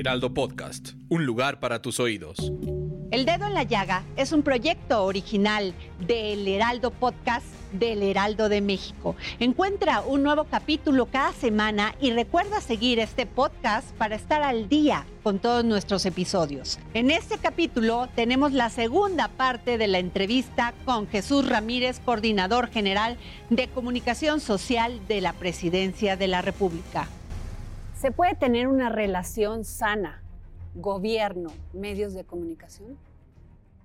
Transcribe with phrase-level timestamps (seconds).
[0.00, 2.50] Heraldo Podcast, un lugar para tus oídos.
[3.10, 5.74] El Dedo en la Llaga es un proyecto original
[6.06, 9.14] del Heraldo Podcast del Heraldo de México.
[9.40, 15.04] Encuentra un nuevo capítulo cada semana y recuerda seguir este podcast para estar al día
[15.22, 16.78] con todos nuestros episodios.
[16.94, 23.18] En este capítulo tenemos la segunda parte de la entrevista con Jesús Ramírez, coordinador general
[23.50, 27.06] de comunicación social de la Presidencia de la República.
[28.00, 30.22] ¿Se puede tener una relación sana
[30.74, 32.96] gobierno, medios de comunicación?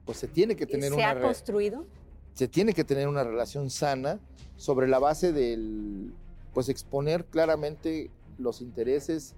[0.06, 1.86] Pues se tiene que tener ¿Se una ha re- construido?
[2.34, 4.20] se tiene que tener una relación sana
[4.56, 6.14] sobre la base del
[6.54, 9.36] pues exponer claramente los intereses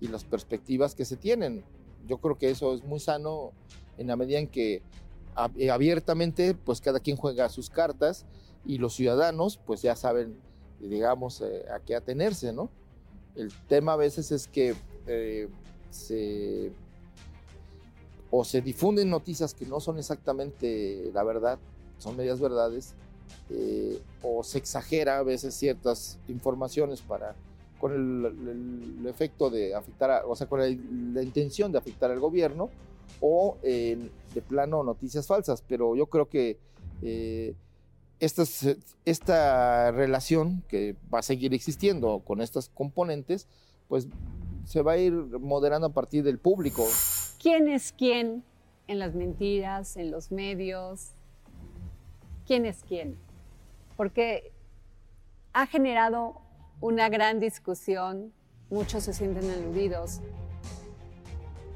[0.00, 1.64] y las perspectivas que se tienen.
[2.06, 3.50] Yo creo que eso es muy sano
[3.98, 4.82] en la medida en que
[5.56, 8.26] eh, abiertamente pues cada quien juega sus cartas
[8.64, 10.36] y los ciudadanos pues ya saben
[10.78, 12.70] digamos eh, a qué atenerse, ¿no?
[13.36, 14.74] El tema a veces es que
[15.06, 15.48] eh,
[15.90, 16.72] se
[18.30, 21.58] o se difunden noticias que no son exactamente la verdad,
[21.98, 22.94] son medias verdades,
[23.50, 27.34] eh, o se exagera a veces ciertas informaciones para
[27.80, 32.68] con el, efecto de afectar, o sea, con la, intención de afectar al gobierno,
[33.20, 33.98] o eh,
[34.34, 35.64] de plano noticias falsas.
[35.66, 36.58] Pero yo creo que
[38.20, 43.48] esta relación que va a seguir existiendo con estas componentes,
[43.88, 44.06] pues
[44.64, 46.86] se va a ir moderando a partir del público.
[47.40, 48.44] ¿Quién es quién
[48.86, 51.12] en las mentiras, en los medios?
[52.46, 53.16] ¿Quién es quién?
[53.96, 54.52] Porque
[55.52, 56.40] ha generado
[56.80, 58.32] una gran discusión,
[58.70, 60.20] muchos se sienten aludidos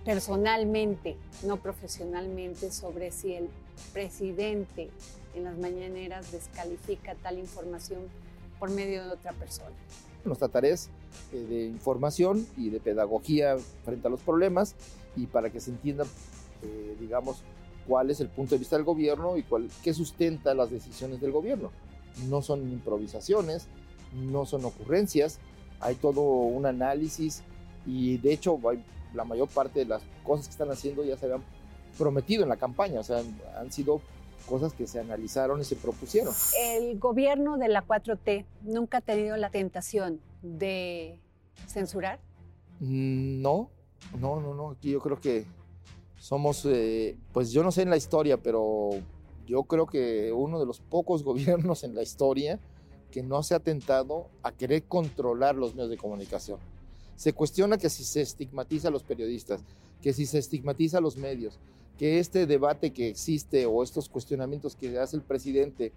[0.05, 3.49] personalmente, no profesionalmente, sobre si el
[3.93, 4.91] presidente
[5.35, 8.01] en las mañaneras descalifica tal información
[8.59, 9.75] por medio de otra persona.
[10.25, 10.89] Nuestra tarea es
[11.33, 14.75] eh, de información y de pedagogía frente a los problemas
[15.17, 16.05] y para que se entienda,
[16.63, 17.43] eh, digamos,
[17.87, 21.33] cuál es el punto de vista del gobierno y cuál, qué sustenta las decisiones del
[21.33, 21.71] gobierno.
[22.29, 23.67] No son improvisaciones,
[24.15, 25.39] no son ocurrencias,
[25.81, 27.43] hay todo un análisis
[27.85, 28.59] y de hecho
[29.13, 31.43] la mayor parte de las cosas que están haciendo ya se habían
[31.99, 33.23] prometido en la campaña, o sea,
[33.59, 34.01] han sido
[34.45, 36.35] cosas que se analizaron y se propusieron.
[36.59, 41.19] El gobierno de la 4T nunca ha tenido la tentación de
[41.67, 42.21] censurar.
[42.81, 43.71] Mm, No,
[44.19, 44.71] no, no, no.
[44.71, 45.45] Aquí yo creo que
[46.19, 48.91] somos, eh, pues yo no sé en la historia, pero
[49.47, 52.59] yo creo que uno de los pocos gobiernos en la historia
[53.11, 56.59] que no se ha tentado a querer controlar los medios de comunicación.
[57.17, 59.63] Se cuestiona que si se estigmatiza a los periodistas,
[60.03, 61.61] que si se estigmatiza a los medios,
[61.99, 65.93] que este debate que existe o estos cuestionamientos que hace el presidente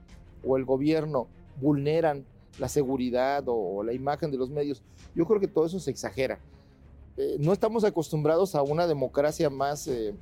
[0.46, 1.28] o el gobierno
[1.60, 2.24] vulneran
[2.60, 4.82] la seguridad o, o la imagen de los medios.
[5.16, 6.40] Yo creo que todo eso se exagera.
[7.18, 10.14] Eh, no estamos acostumbrados a una democracia más eh,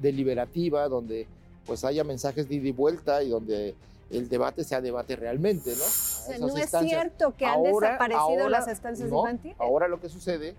[0.00, 1.26] deliberativa, donde
[1.66, 3.74] pues haya mensajes de ida y vuelta y donde
[4.10, 5.84] el debate sea debate realmente, ¿no?
[5.84, 6.90] O sea, no es instancias.
[6.90, 9.56] cierto que han Ahora- desaparecido ahora- las estancias no, infantiles.
[9.60, 10.54] Ahora lo que sucede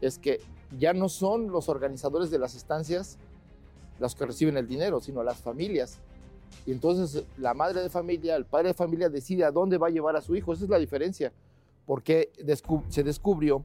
[0.00, 0.40] es que
[0.78, 3.18] ya no son los organizadores de las estancias
[3.98, 5.98] los que reciben el dinero, sino las familias.
[6.66, 9.90] Y entonces la madre de familia, el padre de familia decide a dónde va a
[9.90, 10.52] llevar a su hijo.
[10.52, 11.32] Esa es la diferencia.
[11.86, 12.30] Porque
[12.88, 13.64] se descubrió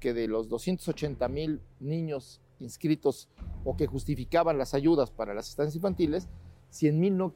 [0.00, 3.28] que de los 280 mil niños inscritos
[3.64, 6.28] o que justificaban las ayudas para las estancias infantiles,
[6.70, 7.34] 100 mil no,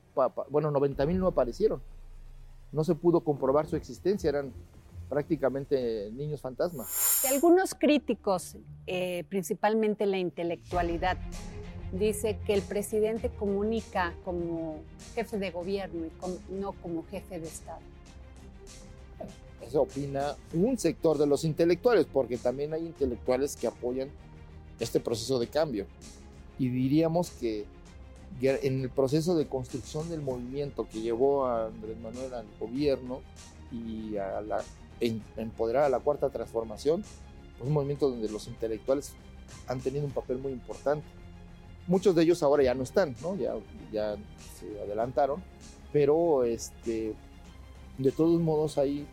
[0.51, 1.83] bueno, 90 mil no aparecieron.
[2.71, 4.53] No se pudo comprobar su existencia, eran
[5.09, 6.87] prácticamente niños fantasma.
[7.21, 8.57] Que algunos críticos,
[8.87, 11.19] eh, principalmente la intelectualidad,
[11.93, 14.81] dice que el presidente comunica como
[15.15, 17.81] jefe de gobierno y no como jefe de Estado.
[19.61, 24.09] Eso opina un sector de los intelectuales, porque también hay intelectuales que apoyan
[24.81, 25.87] este proceso de cambio.
[26.59, 27.65] Y diríamos que
[28.41, 33.21] en el proceso de construcción del movimiento que llevó a Andrés Manuel al gobierno
[33.71, 34.63] y a la,
[35.37, 37.05] empoderar a la cuarta transformación,
[37.59, 39.13] pues un movimiento donde los intelectuales
[39.69, 41.07] han tenido un papel muy importante.
[41.87, 43.37] Muchos de ellos ahora ya no están, ¿no?
[43.37, 43.55] Ya,
[43.93, 44.17] ya
[44.59, 45.43] se adelantaron,
[45.93, 47.15] pero este,
[47.99, 49.07] de todos modos hay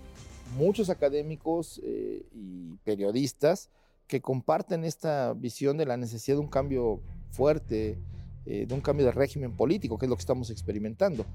[0.57, 3.69] muchos académicos eh, y periodistas
[4.07, 8.00] que comparten esta visión de la necesidad de un cambio fuerte,
[8.45, 11.25] eh, de un cambio de régimen político, que es lo que estamos experimentando.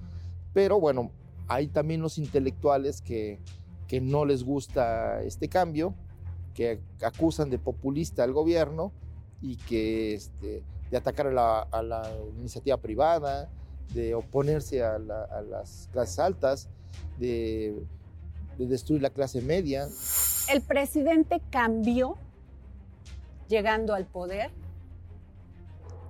[0.53, 1.13] Pero bueno,
[1.47, 3.39] hay también los intelectuales que,
[3.87, 5.95] que no les gusta este cambio,
[6.55, 8.93] que acusan de populista al gobierno
[9.41, 10.63] y que este,
[10.95, 13.49] de atacar a la, iniciativa privada,
[13.93, 16.69] de oponerse a, las clases altas,
[17.19, 17.85] de,
[18.57, 19.89] de destruir la clase media.
[20.49, 22.17] El presidente cambió,
[23.49, 24.53] llegando al poder,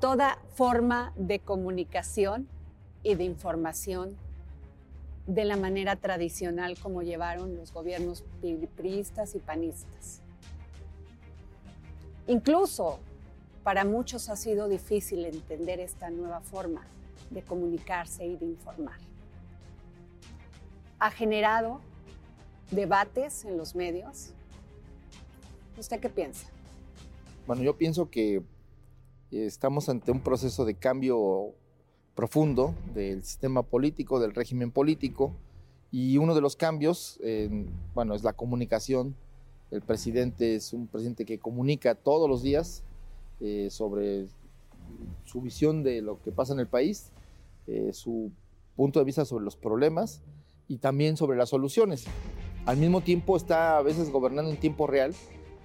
[0.02, 2.46] toda forma de comunicación
[3.02, 4.18] y de información
[5.26, 8.22] de la manera tradicional como llevaron los gobiernos
[8.76, 10.20] priistas y panistas.
[12.26, 13.00] Incluso
[13.64, 16.86] para muchos ha sido difícil entender esta nueva forma
[17.30, 18.98] de comunicarse y de informar.
[20.98, 21.80] Ha generado
[22.70, 24.34] debates en los medios.
[25.78, 26.46] ¿Usted qué piensa?
[27.46, 28.42] Bueno, yo pienso que
[29.30, 31.54] estamos ante un proceso de cambio
[32.14, 35.34] profundo del sistema político, del régimen político,
[35.90, 37.18] y uno de los cambios,
[37.94, 39.16] bueno, es la comunicación.
[39.70, 42.84] El presidente es un presidente que comunica todos los días
[43.46, 44.24] eh, sobre
[45.26, 47.10] su visión de lo que pasa en el país,
[47.66, 48.32] eh, su
[48.74, 50.22] punto de vista sobre los problemas
[50.66, 52.04] y también sobre las soluciones.
[52.64, 55.14] Al mismo tiempo está a veces gobernando en tiempo real,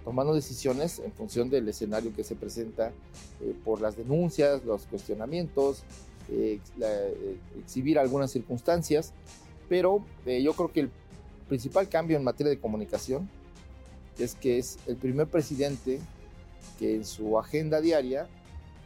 [0.04, 2.92] tomando decisiones en función del escenario que se presenta
[3.40, 5.84] eh, por las denuncias, los cuestionamientos,
[7.58, 9.14] exhibir algunas circunstancias,
[9.70, 10.92] pero yo creo que el
[11.48, 13.30] principal cambio en materia de comunicación
[14.18, 16.02] es que es el primer presidente
[16.78, 18.28] que en su agenda diaria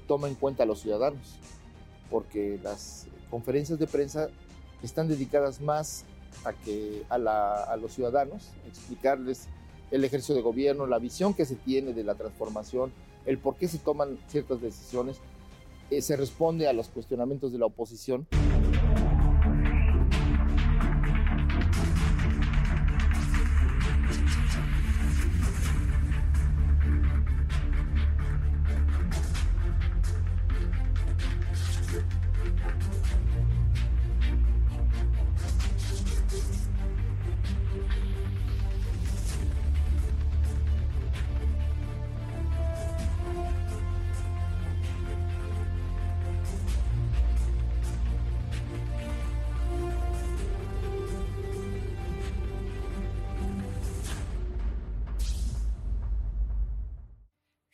[0.08, 1.40] toma en cuenta a los ciudadanos,
[2.10, 4.30] porque las conferencias de prensa
[4.82, 6.06] están dedicadas más
[6.46, 9.48] a, que, a, a los ciudadanos, explicarles
[9.92, 12.92] el ejercicio de gobierno, la visión que se tiene de la transformación,
[13.26, 15.20] el por qué se toman ciertas decisiones
[15.90, 18.28] eh, se responde a los cuestionamientos de la oposición.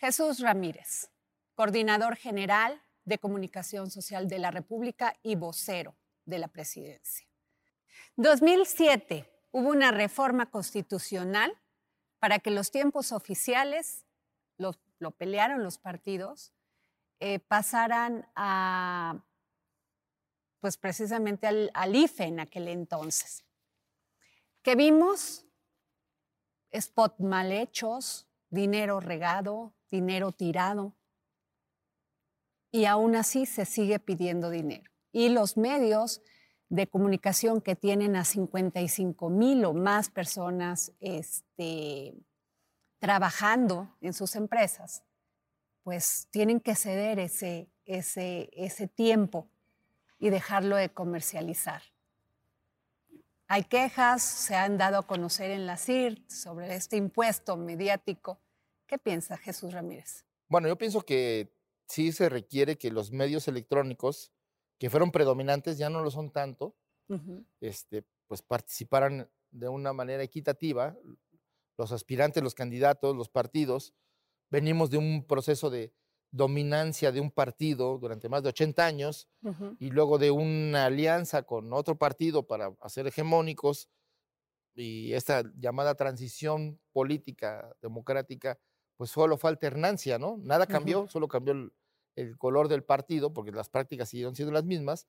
[0.10, 1.12] Jesús Ramírez,
[1.54, 5.96] coordinador general de comunicación social de la República y vocero
[6.26, 7.28] de la presidencia.
[8.16, 11.56] 2007 hubo una reforma constitucional
[12.18, 14.08] para que los tiempos oficiales,
[14.58, 14.74] lo,
[15.12, 16.54] pelearon los partidos,
[17.20, 19.24] eh, pasaran a,
[20.60, 23.46] pues precisamente al, al IFE en aquel entonces.
[24.64, 25.46] ¿Qué vimos?
[26.72, 30.96] Spot mal hechos, dinero regado, dinero tirado.
[32.72, 34.90] Y aún así se sigue pidiendo dinero.
[35.12, 36.22] Y los medios
[36.70, 42.14] de comunicación que tienen a 55 mil o más personas este,
[43.00, 45.04] trabajando en sus empresas,
[45.84, 49.50] pues tienen que ceder ese, ese, ese tiempo
[50.20, 51.82] y dejarlo de comercializar.
[53.48, 58.40] Hay quejas, se han dado a conocer en la CIR sobre este impuesto mediático
[58.90, 60.26] ¿Qué piensa Jesús Ramírez?
[60.48, 61.54] Bueno, yo pienso que
[61.88, 64.34] sí se requiere que los medios electrónicos,
[64.80, 66.76] que fueron predominantes, ya no lo son tanto,
[67.62, 70.98] este, pues participaran de una manera equitativa.
[71.78, 73.94] Los aspirantes, los candidatos, los partidos,
[74.50, 75.94] venimos de un proceso de
[76.32, 79.30] dominancia de un partido durante más de 80 años
[79.80, 83.88] y luego de una alianza con otro partido para hacer hegemónicos
[84.74, 88.60] y esta llamada transición política democrática
[89.00, 90.36] pues solo fue alternancia, ¿no?
[90.44, 91.54] Nada cambió, solo cambió
[92.18, 95.08] el, color del partido, porque las prácticas siguieron siendo las mismas.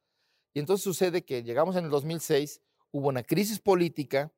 [0.54, 4.32] Y entonces sucede que llegamos en el 2006, hubo una crisis política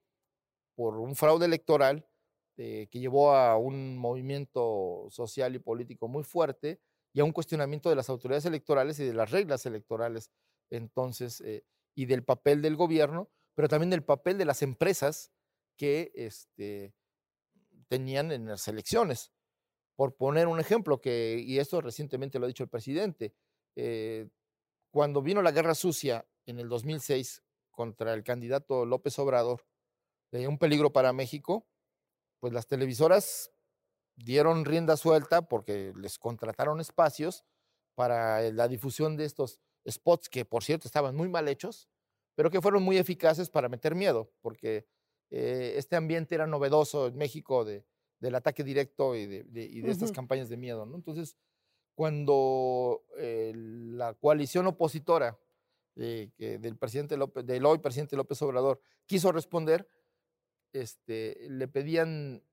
[0.75, 2.09] por un fraude electoral
[2.57, 6.81] eh, que llevó a un movimiento social y político muy fuerte
[7.13, 10.31] y a un cuestionamiento de las autoridades electorales y de las reglas electorales
[10.71, 11.63] entonces eh,
[11.95, 15.31] y del papel del gobierno, pero también del papel de las empresas
[15.77, 16.95] que este,
[17.89, 19.31] tenían en las elecciones.
[19.97, 23.35] Por poner un ejemplo, que, y esto recientemente lo ha dicho el presidente,
[23.77, 24.29] eh,
[24.91, 29.65] cuando vino la guerra sucia en el 2006 contra el candidato López Obrador,
[30.31, 31.67] de un peligro para México,
[32.41, 33.53] pues las televisoras
[34.17, 37.45] dieron rienda suelta porque les contrataron espacios
[37.95, 41.89] para la difusión de estos spots que, por cierto, estaban muy mal hechos,
[42.35, 44.87] pero que fueron muy eficaces para meter miedo, porque
[45.31, 47.85] eh, este ambiente era novedoso en México de,
[48.23, 50.87] del ataque directo y de, estas campañas de miedo.
[50.87, 50.95] ¿no?
[50.95, 51.37] Entonces,
[51.97, 55.37] cuando eh, la coalición opositora
[55.97, 59.89] del presidente López, del hoy presidente López Obrador quiso responder,
[60.73, 62.45] este, le pedían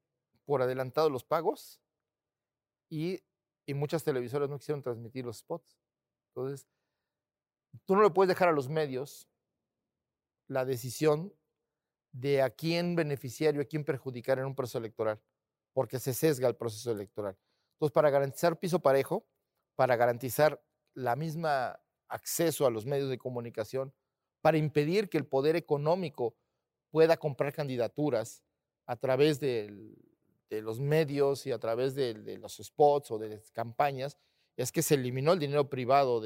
[0.44, 1.80] por adelantado los pagos
[2.90, 3.22] y,
[3.68, 5.78] y muchas televisoras no quisieron transmitir los spots.
[6.30, 6.68] Entonces,
[7.86, 9.30] tú no le puedes dejar a los medios
[10.48, 11.32] la decisión
[12.12, 15.22] de a quién beneficiar o a quién perjudicar en un proceso electoral,
[15.74, 17.38] porque se sesga el proceso electoral.
[17.74, 19.26] Entonces, para garantizar piso parejo,
[19.76, 20.62] para garantizar
[20.94, 23.94] la misma acceso a los medios de comunicación,
[24.42, 26.36] para impedir que el poder económico
[26.92, 28.44] pueda comprar candidaturas
[28.86, 29.96] a través de
[30.50, 34.18] los medios y a través de, los spots o de las campañas,
[34.58, 36.22] es que se eliminó el dinero privado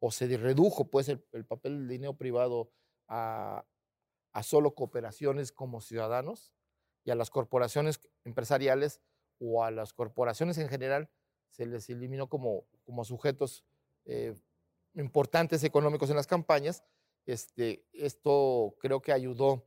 [0.00, 2.70] o se redujo pues el, papel del dinero privado
[3.08, 3.64] a,
[4.42, 6.52] solo cooperaciones como ciudadanos
[7.08, 9.00] y a las corporaciones empresariales
[9.38, 11.08] o a las corporaciones en general
[11.48, 13.64] se les eliminó como, como sujetos
[14.04, 14.34] eh,
[14.92, 16.84] importantes económicos en las campañas.
[17.24, 19.66] Este, esto creo que ayudó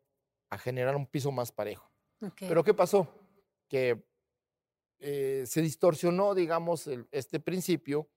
[0.51, 1.89] a generar un piso más parejo.
[2.38, 3.07] Pero ¿qué pasó?
[3.67, 4.05] Que
[5.00, 8.07] eh, se distorsionó, digamos, este principio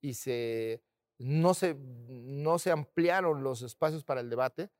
[0.00, 0.84] y se,
[1.18, 4.70] no, se, no se ampliaron los espacios para el debate,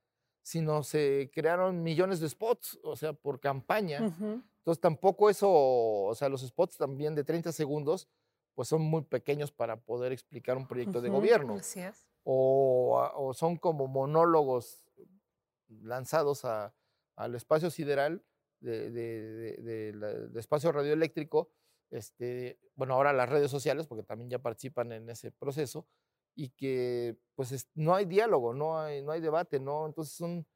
[0.49, 3.99] sino se crearon millones de spots, o sea, por campaña.
[3.99, 8.09] Entonces tampoco eso, o sea, los spots también de 30 segundos,
[8.55, 11.57] pues son muy pequeños para poder explicar un proyecto de gobierno.
[11.57, 12.09] Así es.
[12.25, 14.87] O, o, son como monólogos
[15.69, 16.75] lanzados a,
[17.17, 18.25] al espacio sideral
[18.61, 21.50] del de, espacio radioeléctrico,
[21.90, 25.87] este, bueno, ahora las redes sociales, porque también ya participan en ese proceso,
[26.38, 29.87] y que pues no hay diálogo, no hay, no hay debate, ¿no?
[29.87, 30.47] Entonces son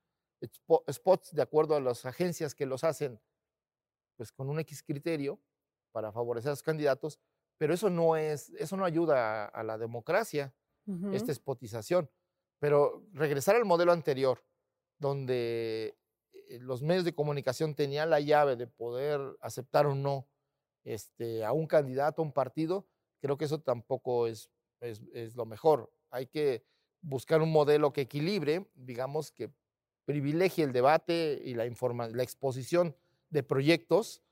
[0.89, 3.21] spots de acuerdo a las agencias que los hacen,
[4.17, 5.41] pues con un X criterio
[5.91, 7.19] para favorecer a los candidatos,
[7.59, 10.55] pero eso no es, eso no ayuda a, la democracia,
[11.13, 12.09] esta spotización.
[12.61, 14.39] Pero regresar al modelo anterior,
[15.01, 15.99] donde
[16.33, 20.29] eh, los medios de comunicación tenían la llave de poder aceptar o no
[20.85, 22.87] este, a un candidato, a un partido,
[23.21, 24.49] creo que eso tampoco es,
[24.83, 25.93] es, lo mejor.
[26.11, 26.65] Hay que
[27.01, 29.51] buscar un modelo que equilibre, digamos, que
[30.05, 32.97] privilegie el debate y la, la exposición
[33.31, 34.23] de proyectos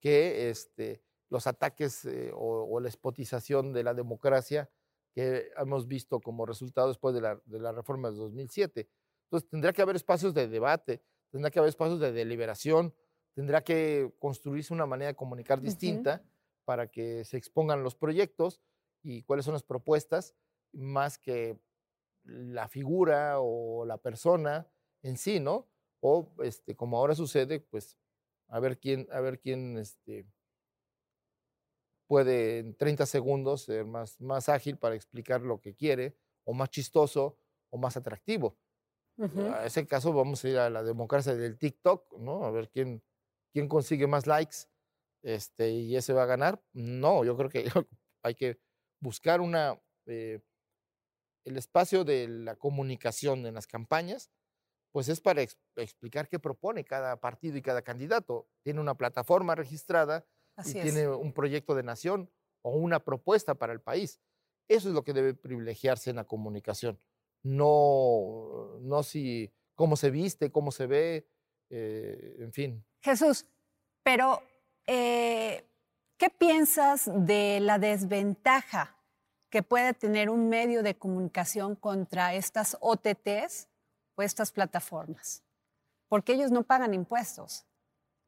[0.00, 4.70] que este, los ataques eh, o, la espotización de la democracia
[5.14, 8.88] que hemos visto como resultado después de la, de la reforma de 2007.
[9.24, 12.94] Entonces, tendría que haber espacios de debate, tendrá que haber espacios de deliberación,
[13.34, 16.22] tendrá que construirse una manera de comunicar distinta
[16.64, 18.60] para que se expongan los proyectos
[19.02, 20.34] y cuáles son las propuestas,
[20.72, 21.58] más que
[22.24, 24.68] la figura o la persona
[25.02, 25.68] en sí, ¿no?
[26.00, 27.98] O este, como ahora sucede, pues
[28.48, 30.26] a ver quién, a ver quién este,
[32.06, 36.70] puede en 30 segundos ser más, más ágil para explicar lo que quiere, o más
[36.70, 37.38] chistoso,
[37.70, 38.58] o más atractivo.
[39.18, 42.44] En ese caso vamos a ir a la democracia del TikTok, ¿no?
[42.44, 43.02] A ver quién,
[43.52, 44.68] quién consigue más likes
[45.22, 46.62] este, y ese va a ganar.
[46.72, 47.64] No, yo creo que
[48.22, 48.60] hay que
[49.00, 50.40] buscar una, eh,
[51.44, 54.30] el espacio de la comunicación en las campañas,
[54.92, 55.42] pues es para
[55.76, 58.48] explicar qué propone cada partido y cada candidato.
[58.62, 60.26] Tiene una plataforma registrada
[60.64, 62.30] y tiene un proyecto de nación
[62.62, 64.20] o una propuesta para el país.
[64.66, 66.98] Eso es lo que debe privilegiarse en la comunicación
[67.42, 71.28] no, no si cómo se viste, cómo se ve,
[71.70, 72.84] eh, en fin.
[73.00, 73.46] Jesús,
[74.02, 74.42] pero
[74.86, 75.64] eh,
[76.18, 78.96] ¿qué piensas de la desventaja
[79.48, 83.68] que puede tener un medio de comunicación contra estas OTTs
[84.16, 85.42] o estas plataformas?
[86.08, 87.64] Porque ellos no pagan impuestos,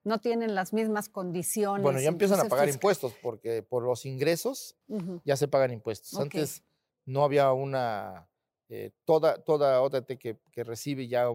[0.05, 1.83] no tienen las mismas condiciones.
[1.83, 4.77] Bueno, ya empiezan a pagar impuestos porque por los ingresos
[5.25, 6.19] ya se pagan impuestos.
[6.19, 6.63] Antes
[7.05, 8.29] no había una
[8.69, 11.27] eh, toda, toda OTT que, que, recibe ya,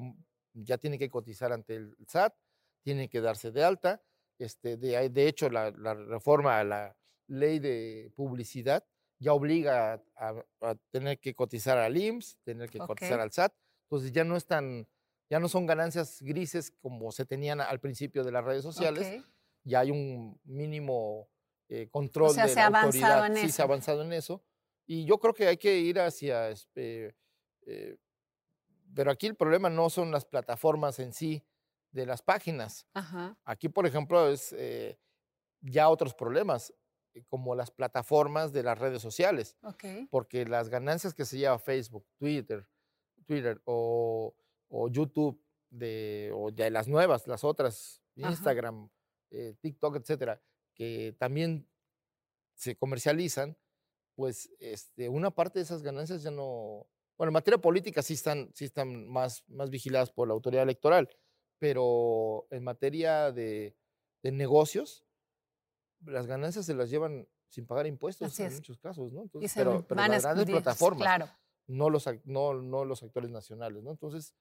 [0.54, 2.34] ya tiene que cotizar ante el SAT,
[2.82, 4.02] tiene que darse de alta.
[4.38, 8.86] Este, de, de hecho, la, reforma a la ley de publicidad
[9.20, 13.54] ya obliga a, tener que cotizar al IMSS, tener que cotizar al SAT.
[13.84, 14.88] Entonces ya no están,
[15.30, 19.24] ya no son ganancias grises como se tenían al principio de las redes sociales.
[19.64, 21.28] Ya hay un mínimo
[21.70, 23.26] eh, control de se la autoridad.
[23.28, 24.44] En sí, se ha avanzado en eso.
[24.86, 27.16] Y yo creo que hay que ir hacia este,
[27.66, 27.98] eh,
[28.94, 31.44] pero aquí el problema no son las plataformas en sí
[31.96, 32.86] de las páginas.
[32.94, 33.38] Ajá.
[33.46, 35.00] Aquí, por ejemplo, es eh,
[35.62, 36.74] ya otros problemas,
[37.14, 39.56] eh, como las plataformas de las redes sociales,
[40.10, 42.68] porque las ganancias que se lleva Facebook, Twitter,
[43.26, 44.36] Twitter o,
[44.68, 48.30] o YouTube, de, o de las nuevas, las otras, Ajá.
[48.30, 48.90] Instagram,
[49.32, 50.42] eh, TikTok, etcétera,
[50.74, 51.68] que también
[52.56, 53.58] se comercializan,
[54.16, 56.88] pues este, una parte de esas ganancias ya no.
[57.18, 61.10] Bueno, en materia política sí están, sí están más, más vigiladas por la autoridad electoral,
[61.60, 63.76] pero en materia de,
[64.24, 65.06] de negocios,
[66.06, 68.56] las ganancias se las llevan sin pagar impuestos Así en es.
[68.56, 69.22] muchos casos, ¿no?
[69.24, 71.30] Entonces, se pero, pero las grandes plataformas, Claro.
[71.68, 73.92] no, los, no, no los actores nacionales, ¿no?
[73.92, 74.36] Entonces,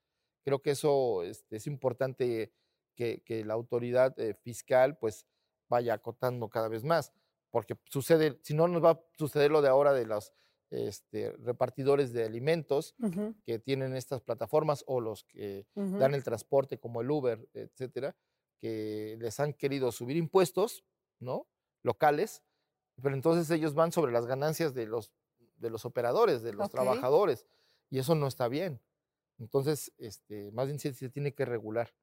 [0.44, 2.52] creo que eso este, es importante
[2.97, 5.26] que, que la autoridad eh, fiscal pues
[5.68, 7.12] vaya acotando cada vez más,
[7.50, 10.33] porque sucede, si no nos va a suceder lo de ahora de los
[10.75, 15.99] este, repartidores de alimentos Ujú, que tienen estas plataformas o los que ujú.
[15.99, 18.16] dan el transporte como el Uber, etcétera,
[18.61, 20.85] que les han querido subir impuestos,
[21.21, 21.49] ¿no?
[21.83, 22.43] Locales,
[23.02, 25.12] pero entonces ellos van sobre las ganancias de los,
[25.57, 26.71] de los operadores, de los Ok.
[26.71, 27.47] trabajadores,
[27.90, 28.83] y eso no está bien.
[29.38, 31.95] Entonces, este, más bien se, se tiene que regular.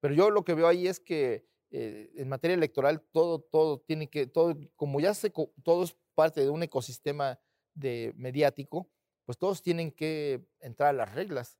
[0.00, 4.08] Pero yo lo que veo ahí es que eh, en materia electoral todo, todo tiene
[4.08, 5.30] que, todo, como ya se,
[5.64, 7.40] todo es parte de un ecosistema
[7.76, 8.90] de mediático,
[9.24, 11.58] pues todos tienen que entrar a las reglas,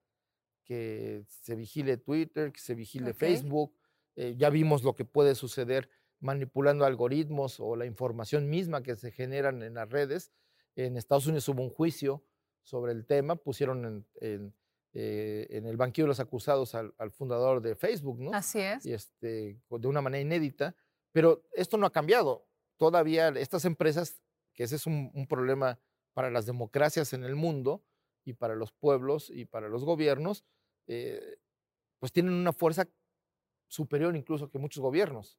[0.64, 3.16] que se vigile Twitter, que se vigile Ok.
[3.16, 3.72] Facebook.
[4.16, 5.88] eh, ya vimos lo que puede suceder
[6.20, 10.32] manipulando algoritmos o la información misma que se generan en las redes.
[10.74, 12.24] En Estados Unidos hubo un juicio
[12.62, 14.54] sobre el tema, pusieron en, en,
[14.94, 18.32] eh, en el banquillo de los acusados al, al fundador de Facebook, ¿no?
[18.32, 18.86] Así es.
[18.86, 20.74] y este, de una manera inédita,
[21.12, 22.48] pero esto no ha cambiado.
[22.78, 24.20] Todavía estas empresas,
[24.54, 25.78] que ese es un, un problema
[26.16, 27.84] para las democracias en el mundo
[28.24, 30.46] y para los pueblos y para los gobiernos,
[30.86, 31.36] eh,
[31.98, 32.88] pues tienen una fuerza
[33.68, 35.38] superior incluso que muchos gobiernos.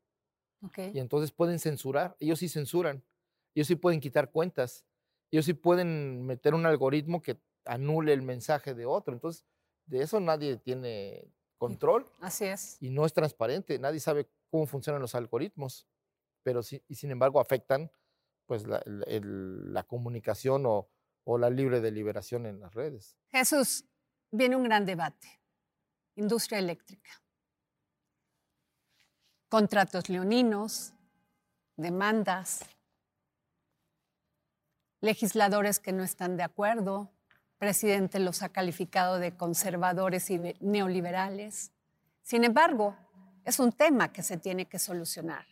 [0.61, 0.77] Ok.
[0.93, 3.03] Y entonces pueden censurar, ellos sí censuran,
[3.55, 4.85] ellos sí pueden quitar cuentas,
[5.31, 9.15] ellos sí pueden meter un algoritmo que anule el mensaje de otro.
[9.15, 9.45] Entonces,
[9.87, 12.77] de eso nadie tiene control Así es.
[12.79, 15.87] y no es transparente, nadie sabe cómo funcionan los algoritmos,
[16.43, 17.91] pero sí, y sin embargo afectan
[18.47, 20.89] pues la, el- la comunicación o,
[21.25, 23.15] o la libre deliberación en las redes.
[23.29, 23.85] Jesús,
[24.31, 25.27] viene un gran debate.
[26.15, 27.11] Industria eléctrica.
[29.49, 30.93] Contratos leoninos,
[31.75, 32.61] demandas,
[35.01, 37.11] legisladores que no están de acuerdo,
[37.57, 41.71] presidente los ha calificado de conservadores y neoliberales.
[42.23, 42.97] Sin embargo,
[43.45, 45.45] es un tema que se tiene que solucionar.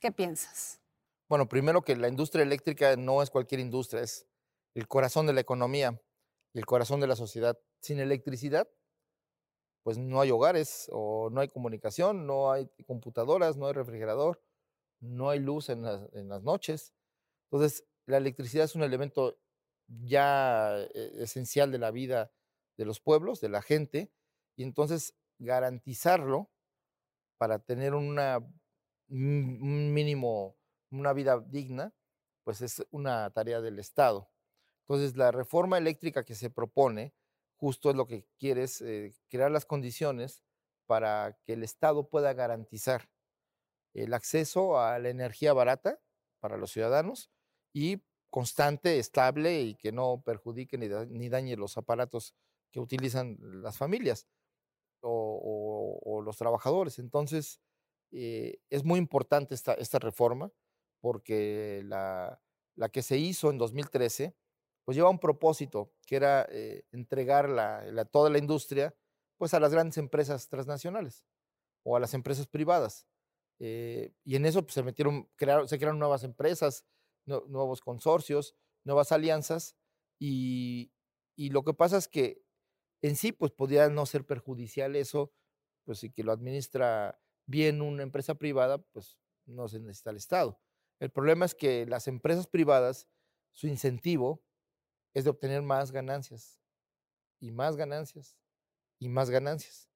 [0.00, 0.80] ¿Qué piensas?
[1.28, 4.26] Bueno, primero que la industria eléctrica no es cualquier industria, es
[4.74, 6.00] el corazón de la economía
[6.52, 7.58] y el corazón de la sociedad.
[7.80, 8.68] Sin electricidad,
[9.82, 14.42] pues no hay hogares o no hay comunicación, no hay computadoras, no hay refrigerador,
[15.00, 16.94] no hay luz en las, noches.
[17.50, 19.38] Entonces, la electricidad es un elemento
[19.86, 22.32] ya eh, esencial de la vida
[22.76, 24.10] de los pueblos, de la gente,
[24.56, 26.50] y entonces garantizarlo
[27.38, 28.18] para tener un
[29.08, 30.56] mínimo,
[31.00, 31.94] una vida digna,
[32.44, 34.30] pues es una tarea del Estado.
[34.88, 37.14] Entonces, la reforma eléctrica que se propone
[37.56, 40.42] justo es lo que quiere es eh, crear las condiciones
[40.86, 43.10] para que el Estado pueda garantizar
[43.94, 46.00] el acceso a la energía barata
[46.40, 47.30] para los ciudadanos
[47.72, 52.34] y constante, estable y que no perjudique ni, da- ni dañe los aparatos
[52.72, 54.26] que utilizan las familias
[55.02, 56.98] o, los trabajadores.
[56.98, 57.60] Entonces,
[58.12, 60.50] eh, es muy importante esta, esta reforma
[61.04, 62.40] porque la,
[62.76, 64.36] la que se hizo en 2013,
[64.86, 68.96] pues lleva un propósito, que era eh, entregar la, la- toda la industria
[69.38, 71.26] pues a las grandes empresas transnacionales
[71.84, 73.06] o a las empresas privadas.
[73.60, 76.86] Eh, y en eso pues, se metieron, crearon, se crearon nuevas empresas,
[77.26, 79.76] nue- nuevos consorcios, nuevas alianzas,
[80.20, 80.92] y,
[81.36, 82.42] y lo que pasa es que
[83.02, 85.32] en sí pues podría no ser perjudicial eso,
[85.84, 90.60] pues si que lo administra bien una empresa privada, pues no se necesita el Estado.
[91.00, 93.08] El problema es que las empresas privadas,
[93.52, 94.42] su incentivo
[95.12, 96.60] es de obtener más ganancias
[97.40, 98.38] y más ganancias
[98.98, 99.90] y más ganancias,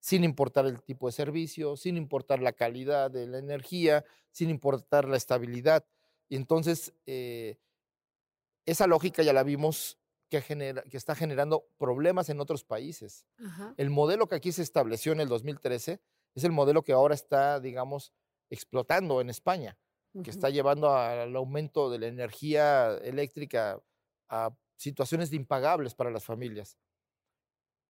[0.00, 5.08] sin importar el tipo de servicio, sin importar la calidad de la energía, sin importar
[5.08, 5.84] la estabilidad.
[6.28, 7.58] Y entonces, eh,
[8.66, 13.26] esa lógica ya la vimos que, genera, que está generando problemas en otros países.
[13.38, 13.74] Ajá.
[13.76, 16.00] El modelo que aquí se estableció en el 2013
[16.34, 18.12] es el modelo que ahora está, digamos,
[18.50, 19.78] explotando en España,
[20.22, 23.82] que está llevando al aumento de la energía eléctrica
[24.28, 26.78] a situaciones de impagables para las familias.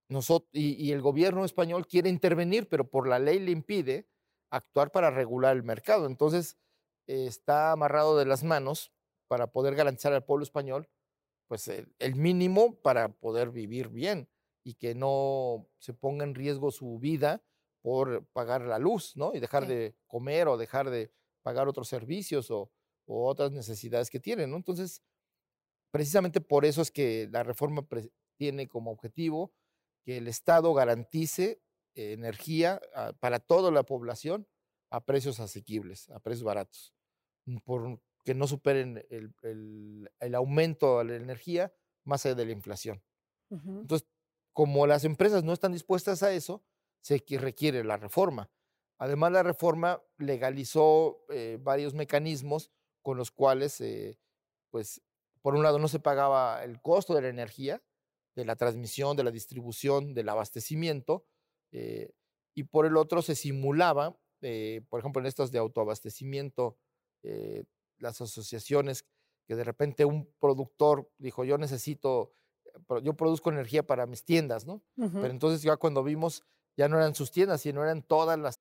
[0.09, 4.09] nosotros, y, y el gobierno español quiere intervenir, pero por la ley le impide
[4.51, 6.07] actuar para regular el mercado.
[6.07, 6.59] Entonces,
[7.09, 8.93] eh, está amarrado de las manos
[9.29, 10.89] para poder garantizar al pueblo español
[11.49, 14.31] pues el, el mínimo para poder vivir bien
[14.65, 17.45] y que no se ponga en riesgo su vida
[17.83, 19.33] por pagar la luz, ¿no?
[19.35, 19.67] Y dejar Sí.
[19.67, 21.13] de comer o dejar de
[21.47, 22.71] pagar otros servicios o,
[23.07, 24.57] o otras necesidades que tienen, ¿no?
[24.57, 25.03] Entonces,
[25.93, 27.87] precisamente por eso es que la reforma
[28.39, 29.55] tiene como objetivo
[30.05, 31.63] que el Estado garantice
[31.95, 34.49] eh, energía ah, para toda la población
[34.91, 36.95] a precios asequibles, a precios baratos,
[37.65, 41.73] por que no superen el, el- el aumento de la energía
[42.05, 43.03] más allá de la inflación.
[43.51, 43.81] Ujú.
[43.83, 44.09] Entonces,
[44.53, 46.65] como las empresas no están dispuestas a eso,
[47.03, 48.51] se requiere la reforma.
[48.99, 52.71] Además, la reforma legalizó eh, varios mecanismos
[53.03, 54.19] con los cuales, eh,
[54.71, 55.03] pues,
[55.43, 57.83] por un lado no se pagaba el costo de la energía,
[58.35, 61.27] de la transmisión, de la distribución, del abastecimiento,
[61.73, 62.13] eh,
[62.55, 64.19] y por el otro se simulaba,
[64.89, 66.79] por ejemplo, en estos de autoabastecimiento,
[67.99, 69.05] las asociaciones,
[69.47, 72.33] que de repente un productor dijo, yo necesito,
[73.03, 74.83] yo produzco energía para mis tiendas, ¿no?
[74.97, 76.45] Pero entonces ya cuando vimos,
[76.77, 78.61] ya no eran sus tiendas, sino eran todas las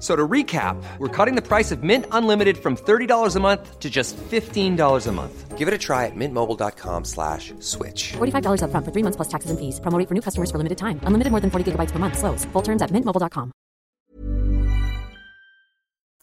[0.00, 3.90] So to recap, we're cutting the price of Mint Unlimited from $30 a month to
[3.90, 5.58] just $15 a month.
[5.58, 8.12] Give it a try at mintmobile.com slash switch.
[8.16, 9.78] $45 upfront for three months plus taxes and fees.
[9.80, 10.98] Promo rate for new customers for limited time.
[11.04, 12.16] Unlimited more than 40 gigabytes per month.
[12.16, 12.46] Slows.
[12.52, 13.52] Full terms at mintmobile.com.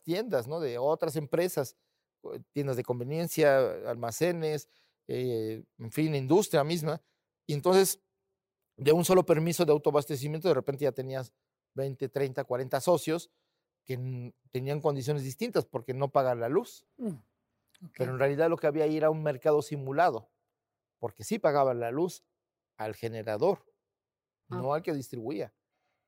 [0.08, 0.62] tiendas, ¿no?
[0.62, 1.76] De otras empresas,
[2.54, 3.60] tiendas de conveniencia,
[3.90, 4.70] almacenes,
[5.10, 7.02] eh, en fin, industria misma.
[7.46, 8.00] Y entonces,
[8.78, 11.34] de un solo permiso de autoabastecimiento, de repente ya tenías
[11.76, 13.30] 20, 30, 40 socios
[13.88, 16.86] que tenían condiciones distintas porque no pagan la luz.
[16.98, 17.14] Mm,
[17.98, 20.30] Pero en realidad lo que había ahí era un mercado simulado,
[21.00, 22.24] porque sí pagaban la luz
[22.78, 23.66] al generador,
[24.50, 24.58] Ah.
[24.62, 25.54] no al que distribuía.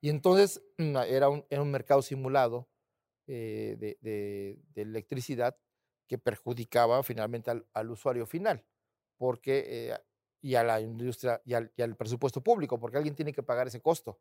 [0.01, 2.69] Y entonces mm, era un, era un mercado simulado
[3.27, 5.57] eh, de, de- de electricidad
[6.07, 8.65] que perjudicaba finalmente al, al usuario final,
[9.17, 9.97] porque eh,
[10.41, 13.67] y a la industria y al, y al presupuesto público, porque alguien tiene que pagar
[13.67, 14.19] ese costo.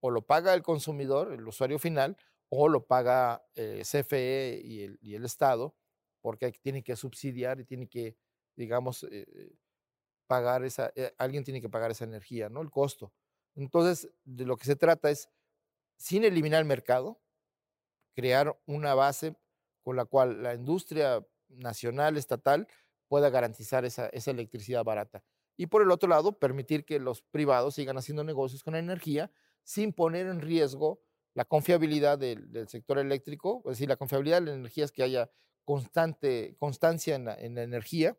[0.00, 2.16] O lo paga el consumidor, el usuario final,
[2.50, 5.74] o lo paga eh, CFE y el, Estado,
[6.20, 8.16] porque tiene que subsidiar y tiene que,
[8.56, 9.56] digamos, eh,
[10.26, 12.60] pagar esa, eh, alguien tiene que pagar esa energía, ¿no?
[12.62, 13.12] El costo.
[13.54, 15.28] Entonces, de lo que se trata es,
[15.96, 17.20] sin eliminar el mercado,
[18.14, 19.36] crear una base
[19.82, 22.68] con la cual la industria nacional, estatal,
[23.08, 25.24] pueda garantizar esa, esa electricidad barata.
[25.56, 29.30] Y por el otro lado, permitir que los privados sigan haciendo negocios con la energía
[29.64, 31.00] sin poner en riesgo
[31.38, 35.04] la confiabilidad del, del sector eléctrico, es decir, la confiabilidad de la energía es que
[35.04, 35.30] haya
[35.64, 38.18] constante, constancia en la, en la energía.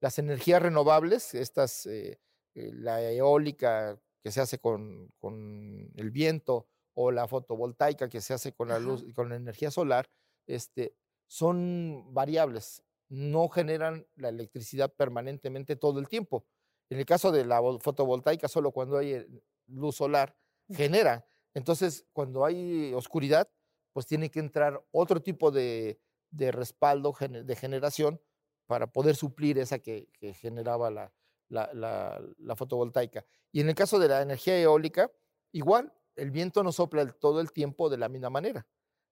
[0.00, 2.18] Las energías renovables, estas, eh,
[2.56, 8.34] eh, la eólica que se hace con, con el viento o la fotovoltaica que se
[8.34, 8.84] hace con la Ajá.
[8.84, 10.10] luz y con la energía solar,
[10.48, 10.96] este,
[11.28, 16.44] son variables, no generan la electricidad permanentemente todo el tiempo.
[16.90, 19.26] En el caso de la vol- fotovoltaica, solo cuando hay eh,
[19.68, 20.36] luz solar
[20.70, 21.24] genera.
[21.58, 23.50] Entonces, cuando hay oscuridad,
[23.92, 28.20] pues tiene que entrar otro tipo de, respaldo de generación
[28.66, 30.08] para poder suplir esa que,
[30.40, 31.10] generaba
[31.48, 33.26] la, fotovoltaica.
[33.50, 35.10] Y en el caso de la energía eólica,
[35.50, 38.64] igual, el viento no sopla todo el tiempo de la misma manera.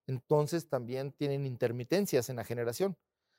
[0.06, 2.96] Entonces también tienen intermitencias en la generación.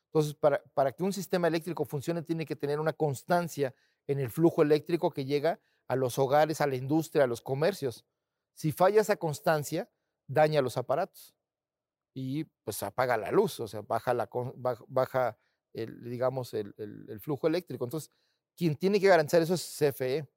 [0.08, 3.74] Entonces, para que un sistema eléctrico funcione, tiene que tener una constancia
[4.06, 8.06] en el flujo eléctrico que llega a los hogares, a la industria, a los comercios.
[8.58, 9.90] Si falla esa constancia,
[10.28, 11.36] daña los aparatos
[12.16, 14.30] y pues apaga la luz, o sea, baja, la,
[14.88, 15.38] baja
[15.74, 17.84] el, digamos, el, el- el flujo eléctrico.
[17.86, 18.12] Entonces,
[18.56, 20.28] quien tiene que garantizar eso es CFE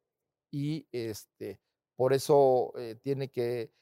[0.53, 1.61] y este,
[1.97, 3.73] por eso eh, tiene que,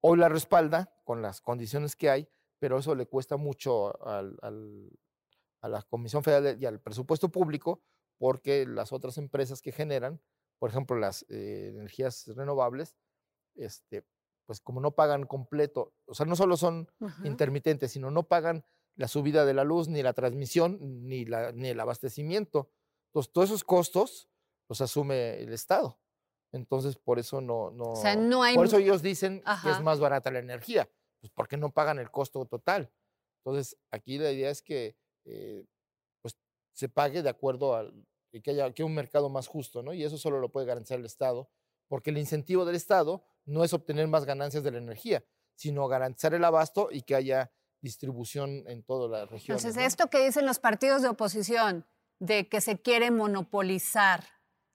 [0.00, 2.28] hoy la respalda con las condiciones que hay,
[2.60, 4.90] pero eso le cuesta mucho al- al-
[5.60, 7.82] a la Comisión Federal de- y al presupuesto público
[8.18, 10.20] porque las otras empresas que generan,
[10.60, 12.96] por ejemplo, las eh, energías renovables,
[13.58, 14.04] este,
[14.46, 16.90] pues como no pagan completo, o sea, no solo son
[17.24, 18.64] intermitentes, sino no pagan
[18.96, 22.70] la subida de la luz, ni la transmisión, ni, la, ni el abastecimiento.
[23.08, 24.28] Entonces, todos esos costos
[24.68, 25.98] los asume el Estado.
[26.52, 27.70] Entonces, por eso no...
[27.70, 30.90] no sea, no hay Por eso ellos dicen que es más barata la energía,
[31.20, 32.90] pues porque no pagan el costo total.
[33.44, 35.64] Entonces, aquí la idea es que eh,
[36.22, 36.36] pues,
[36.72, 37.94] se pague de acuerdo al,
[38.42, 39.92] que haya que un mercado más justo, ¿no?
[39.92, 41.48] Y eso solo lo puede garantizar el Estado,
[41.88, 45.24] porque el incentivo del Estado no es obtener más ganancias de la energía,
[45.54, 49.56] sino garantizar el abasto y que haya distribución en toda la región.
[49.56, 51.86] Entonces, esto que dicen los partidos de oposición,
[52.18, 54.24] de que se quiere monopolizar,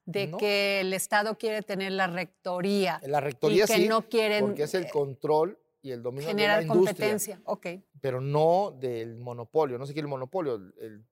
[0.05, 0.37] de No.
[0.37, 4.63] que el Estado quiere tener la rectoría, La rectoría y que sí, no quieren porque
[4.63, 7.41] es el eh, control y el dominio de la generar industria, competencia.
[7.45, 7.67] Ok.
[8.01, 9.77] pero no del monopolio.
[9.77, 10.55] No se quiere el monopolio.
[10.55, 11.05] el- El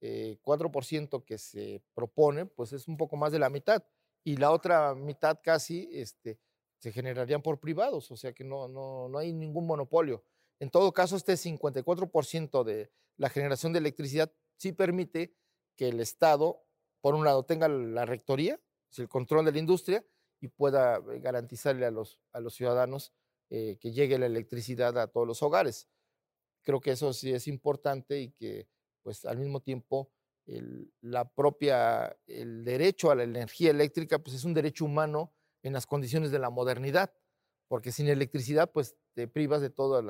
[0.00, 3.82] 54% que se propone, pues es un poco más de la mitad.
[4.26, 6.40] Y la otra mitad casi este,
[6.78, 10.24] se generarían por privados, o sea que no, no, no hay ningún monopolio.
[10.58, 15.36] En todo caso, este 54% de la generación de electricidad sí permite
[15.76, 16.60] que el Estado,
[17.00, 18.60] por un lado, tenga la rectoría,
[18.96, 20.04] el control de la industria,
[20.40, 23.12] y pueda eh, garantizarle a los, a los ciudadanos
[23.48, 25.88] eh, que llegue la electricidad a todos los hogares.
[26.62, 28.66] Creo que eso sí es importante y que,
[29.04, 30.10] pues, al mismo tiempo,
[30.46, 35.32] el, la propia, el derecho a la energía eléctrica, pues, es un derecho humano
[35.62, 37.12] en las condiciones de la modernidad,
[37.68, 40.04] porque sin electricidad, pues, te privas de todos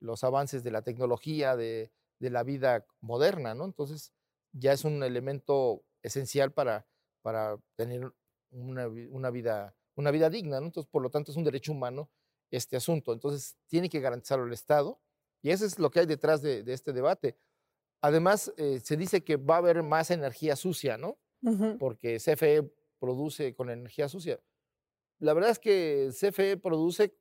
[0.00, 3.64] los avances de la tecnología, de, de la vida moderna, ¿no?
[3.64, 4.12] Entonces,
[4.52, 6.86] ya es un elemento esencial para,
[7.22, 8.10] para tener
[8.50, 10.58] una, una vida, una vida digna.
[10.58, 12.10] Entonces, por lo tanto, es un derecho humano
[12.50, 13.12] este asunto.
[13.12, 15.00] Entonces, tiene que garantizarlo el Estado
[15.42, 17.36] y eso es lo que hay detrás de, de este debate.
[18.00, 21.18] Además, eh, se dice que va a haber más energía sucia, ¿no?
[21.78, 24.40] Porque CFE produce con energía sucia.
[25.18, 27.16] La verdad es que CFE produce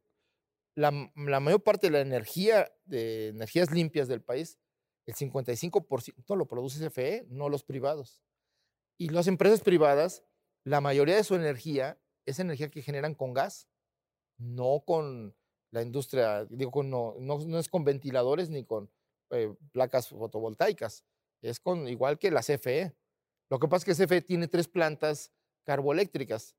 [0.75, 4.57] la, mayor parte de la energía, de energías limpias del país,
[5.05, 8.21] el 55% lo produce CFE, no los privados.
[8.97, 10.23] Y las empresas privadas,
[10.63, 13.67] la mayoría de su energía es energía que generan con gas,
[14.37, 15.35] no con
[15.71, 18.89] la industria, digo, con, no, no, no es con ventiladores ni con
[19.35, 21.05] eh, placas fotovoltaicas,
[21.41, 22.95] es con igual que la CFE.
[23.49, 25.31] Lo que pasa es que CFE tiene tres plantas
[25.65, 26.55] carboeléctricas,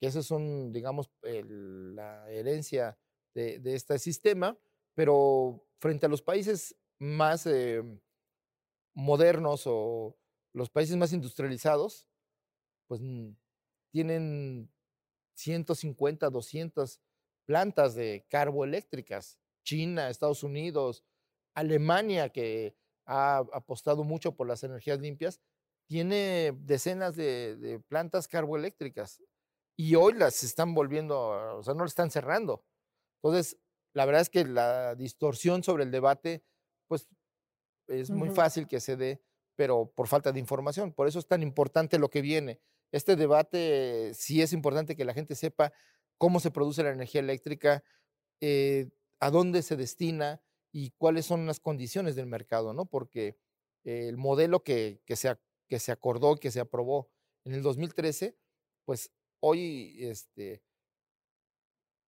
[0.00, 2.98] que esas son, digamos, el- la herencia
[3.34, 4.58] de, de este sistema,
[4.94, 7.82] pero frente a los países más eh,
[8.94, 10.16] modernos o
[10.52, 12.06] los países más industrializados,
[12.88, 13.30] pues mm,
[13.92, 14.70] tienen
[15.36, 17.00] 150, 200
[17.46, 19.38] plantas de carboeléctricas.
[19.64, 21.04] China, Estados Unidos,
[21.54, 22.74] Alemania, que
[23.06, 25.40] ha apostado mucho por las energías limpias,
[25.86, 29.20] tiene decenas de, de plantas carboeléctricas
[29.76, 32.64] y hoy las están volviendo, o sea, no las están cerrando.
[33.22, 33.58] Entonces,
[33.92, 36.44] la verdad es que la distorsión sobre el debate,
[36.86, 37.08] pues
[37.88, 39.22] es muy fácil que se dé,
[39.56, 40.92] pero por falta de información.
[40.92, 42.60] Por eso es tan importante lo que viene.
[42.92, 45.72] Este debate sí es importante que la gente sepa
[46.18, 47.82] cómo se produce la energía eléctrica,
[48.40, 50.40] eh, a dónde se destina
[50.72, 52.86] y cuáles son las condiciones del mercado, ¿no?
[52.86, 53.38] Porque
[53.84, 55.36] eh, el modelo que, que, se,
[55.68, 57.10] que se acordó, que se aprobó
[57.44, 58.36] en el 2013,
[58.84, 60.62] pues hoy este,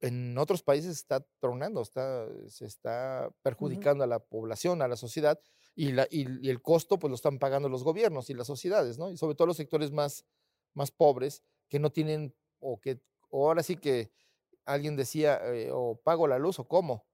[0.01, 5.41] en otros países está tronando, está, se está perjudicando a la población, a la sociedad,
[5.75, 8.99] y, la, y, y el costo pues lo están pagando los gobiernos y las sociedades,
[8.99, 9.11] ¿no?
[9.11, 10.27] Y sobre todo los sectores más,
[10.75, 14.11] más pobres que no tienen, o que o ahora sí que
[14.67, 17.07] alguien decía, eh, o pago la luz o cómo.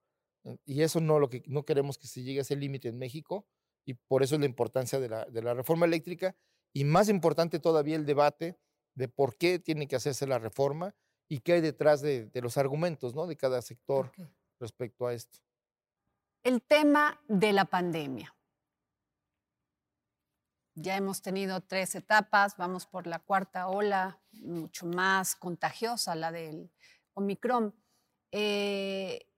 [0.45, 2.97] Eh, Y eso no lo que no queremos que se llegue a ese límite en
[2.97, 3.45] México,
[3.85, 6.35] y por eso es la importancia de la, de la reforma eléctrica,
[6.73, 8.59] y más importante todavía el debate
[8.95, 10.95] de por qué tiene que hacerse la reforma
[11.27, 13.27] y qué hay detrás de, de los argumentos ¿no?
[13.27, 14.11] de cada sector
[14.59, 15.39] respecto a esto.
[16.43, 18.35] El tema de la pandemia.
[20.75, 26.71] Ya hemos tenido tres etapas, vamos por la cuarta ola, mucho más contagiosa, la del
[27.13, 27.75] Omicron.
[28.31, 29.28] Eh,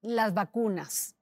[0.00, 1.16] las vacunas,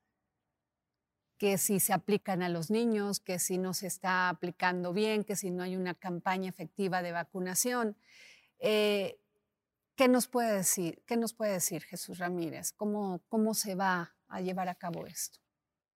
[1.39, 5.37] que si se aplican a los niños, que si no se está aplicando bien, que
[5.37, 7.97] si no hay una campaña efectiva de vacunación.
[8.59, 9.19] Eh,
[9.97, 11.03] ¿Qué nos puede decir?
[11.07, 12.73] ¿Qué nos puede decir Jesús Ramírez?
[12.73, 15.41] ¿Cómo, cómo se va a llevar a cabo esto?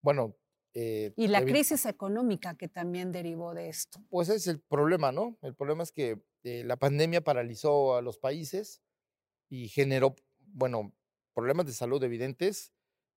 [0.02, 0.36] Bueno,
[0.72, 4.00] eh, Y la crisis económica que también derivó de esto.
[4.08, 5.36] Pues es el problema, ¿no?
[5.42, 8.80] El problema es que eh, la pandemia paralizó a los países
[9.48, 10.92] y generó, bueno,
[11.40, 12.72] problemas de salud evidentes,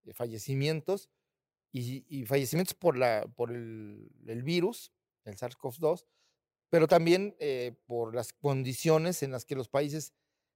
[0.06, 1.10] eh, fallecimientos
[1.72, 4.94] y, y fallecimientos por, la, por el, el virus,
[5.26, 6.06] el SARS-CoV-2,
[6.70, 10.14] pero también eh, por las condiciones en las que los países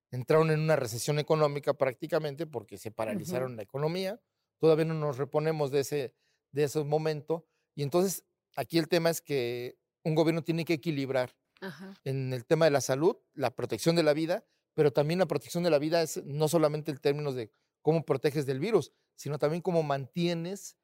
[0.10, 4.22] entraron en una recesión económica prácticamente porque se paralizaron la economía.
[4.58, 6.16] Todavía no nos reponemos de ese,
[6.52, 7.46] de ese momento.
[7.76, 8.24] Y entonces
[8.56, 11.94] aquí el tema es que un gobierno tiene que equilibrar Ajá.
[12.06, 14.46] en el tema de la salud, la protección de la vida,
[14.78, 18.46] pero también la protección de la vida es no solamente en términos de cómo proteges
[18.46, 20.78] del virus, sino también cómo mantienes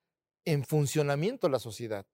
[0.46, 2.08] en funcionamiento la sociedad,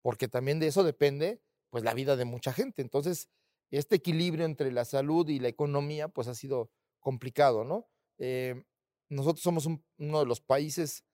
[0.00, 2.80] porque también de eso depende pues la vida de mucha gente.
[2.80, 3.28] Entonces,
[3.70, 7.86] este equilibrio entre la salud y la economía, pues ha sido complicado, ¿no?
[8.16, 8.64] Eh,
[9.10, 11.04] nosotros somos uno de los países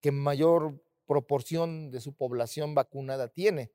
[0.00, 3.70] que mayor proporción de su población vacunada tiene,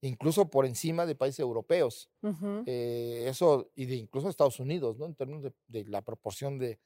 [0.00, 2.10] incluso por encima de países europeos.
[2.66, 5.06] Eh, eso, y de incluso Estados Unidos, ¿no?
[5.06, 6.78] En términos de, la proporción de,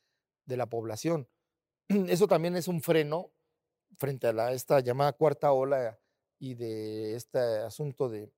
[0.46, 1.28] la población.
[1.88, 3.30] Eso también es un freno
[3.96, 6.00] frente a la, esta llamada cuarta ola
[6.40, 8.32] y de este asunto de,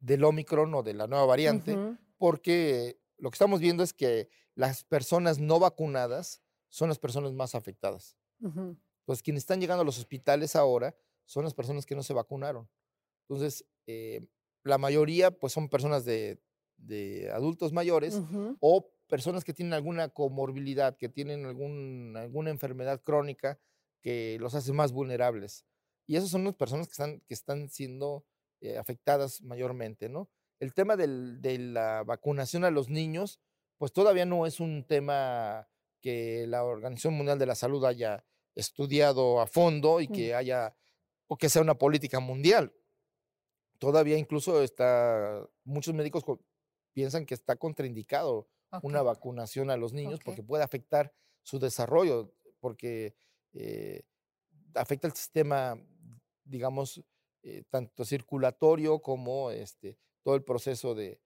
[0.00, 1.78] del Omicron o de la nueva variante,
[2.18, 7.54] porque lo que estamos viendo es que las personas no vacunadas son las personas más
[7.54, 8.18] afectadas.
[8.40, 12.68] Entonces, quienes están llegando a los hospitales ahora son las personas que no se vacunaron.
[13.28, 14.26] Entonces, eh,
[14.62, 16.40] la mayoría pues son personas de,
[17.32, 18.20] adultos mayores
[18.60, 23.58] o personas que tienen alguna comorbilidad, que tienen algún, alguna enfermedad crónica
[24.02, 25.64] que los hace más vulnerables.
[26.06, 28.26] Y esas son las personas que están, que están siendo
[28.60, 30.28] eh, afectadas mayormente, ¿no?
[30.60, 33.40] El tema de la vacunación a los niños,
[33.78, 35.68] pues todavía no es un tema
[36.00, 40.76] que la Organización Mundial de la Salud haya estudiado a fondo y que haya,
[41.26, 42.72] o que sea una política mundial.
[43.78, 46.24] Todavía incluso está, muchos médicos
[46.92, 48.48] piensan que está contraindicado
[48.82, 53.14] una vacunación a los niños porque puede afectar su desarrollo, porque
[53.52, 54.02] eh,
[54.74, 55.78] afecta el sistema,
[56.44, 57.02] digamos,
[57.42, 61.20] eh, tanto circulatorio como este, todo el proceso de,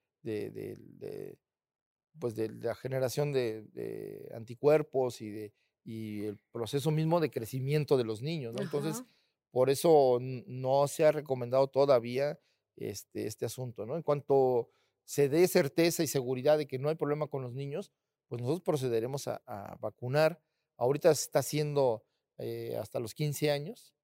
[2.19, 5.53] pues de la generación de, anticuerpos y, de,
[5.85, 8.57] y el proceso mismo de crecimiento de los niños.
[8.59, 9.05] Entonces,
[9.51, 12.39] por eso no se ha recomendado todavía
[12.77, 13.87] este, este asunto.
[13.87, 13.97] ¿no?
[13.97, 14.71] En cuanto
[15.05, 17.93] se dé certeza y seguridad de que no hay problema con los niños,
[18.29, 20.41] pues nosotros procederemos a, vacunar.
[20.77, 22.05] Ahorita se está haciendo
[22.37, 23.95] eh, hasta los 15 años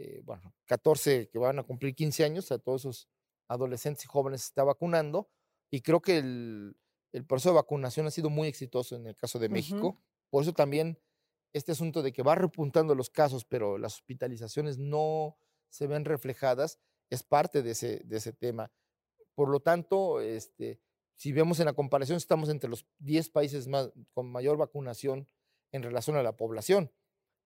[0.00, 3.08] eh, bueno, 14 que van a cumplir 15 años, a todos esos
[3.48, 5.28] adolescentes y jóvenes se está vacunando.
[5.72, 6.76] Y creo que el,
[7.26, 9.98] proceso de vacunación ha sido muy exitoso en el caso de México.
[10.30, 11.00] Por eso también
[11.58, 15.36] este asunto de que va repuntando los casos, pero las hospitalizaciones no
[15.68, 16.78] se ven reflejadas,
[17.10, 18.72] es parte de ese, de ese tema.
[19.34, 20.80] Por lo tanto, este,
[21.14, 25.28] si vemos en la comparación, estamos entre los 10 países más, con mayor vacunación
[25.72, 26.90] en relación a la población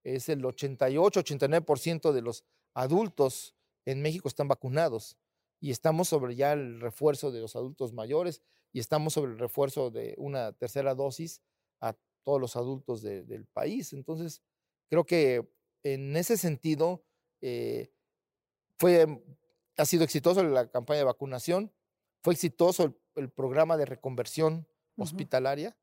[0.04, 2.44] es el 88-89% de los
[2.74, 5.16] adultos en México están vacunados
[5.60, 9.90] y estamos sobre ya el refuerzo de los adultos mayores y estamos sobre el refuerzo
[9.90, 11.42] de una tercera dosis
[11.80, 13.92] a todos los adultos del país.
[13.92, 14.42] Entonces,
[14.88, 15.48] creo que
[15.82, 17.04] en ese sentido
[17.40, 17.92] eh,
[18.78, 19.22] fue,
[19.76, 21.72] ha sido exitoso la campaña de vacunación,
[22.22, 25.76] fue exitoso el, programa de reconversión hospitalaria.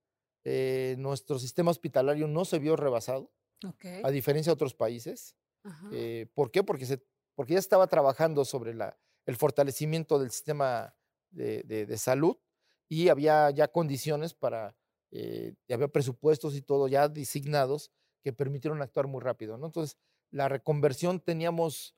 [0.45, 3.31] Eh, nuestro sistema hospitalario no se vio rebasado
[4.03, 5.35] a diferencia de otros países.
[5.91, 6.63] Eh, ¿Por qué?
[6.63, 7.03] Porque, se,
[7.35, 10.95] porque ya estaba trabajando sobre la, el fortalecimiento del sistema
[11.31, 12.37] de, salud
[12.87, 14.75] y había ya condiciones para,
[15.11, 17.91] eh, había presupuestos y todo ya designados
[18.23, 19.57] que permitieron actuar muy rápido.
[19.57, 19.67] ¿no?
[19.67, 19.97] Entonces,
[20.31, 21.95] la reconversión teníamos,